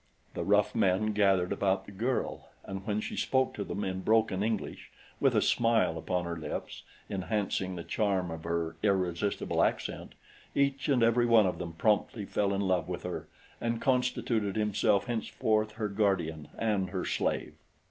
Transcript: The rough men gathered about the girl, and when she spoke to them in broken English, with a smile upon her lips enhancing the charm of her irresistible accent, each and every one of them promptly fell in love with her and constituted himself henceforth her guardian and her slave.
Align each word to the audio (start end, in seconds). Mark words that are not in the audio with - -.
The 0.33 0.43
rough 0.43 0.73
men 0.73 1.13
gathered 1.13 1.51
about 1.51 1.85
the 1.85 1.91
girl, 1.91 2.49
and 2.65 2.83
when 2.87 3.01
she 3.01 3.15
spoke 3.15 3.53
to 3.53 3.63
them 3.63 3.83
in 3.83 3.99
broken 4.01 4.41
English, 4.41 4.89
with 5.19 5.35
a 5.35 5.43
smile 5.43 5.95
upon 5.95 6.25
her 6.25 6.35
lips 6.35 6.81
enhancing 7.07 7.75
the 7.75 7.83
charm 7.83 8.31
of 8.31 8.43
her 8.43 8.75
irresistible 8.81 9.61
accent, 9.61 10.13
each 10.55 10.89
and 10.89 11.03
every 11.03 11.27
one 11.27 11.45
of 11.45 11.59
them 11.59 11.73
promptly 11.73 12.25
fell 12.25 12.51
in 12.51 12.61
love 12.61 12.87
with 12.87 13.03
her 13.03 13.27
and 13.61 13.79
constituted 13.79 14.55
himself 14.55 15.05
henceforth 15.05 15.73
her 15.73 15.87
guardian 15.87 16.47
and 16.57 16.89
her 16.89 17.05
slave. 17.05 17.53